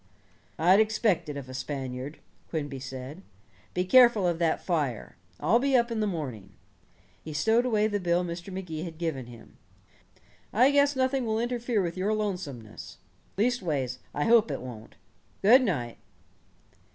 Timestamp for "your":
11.97-12.15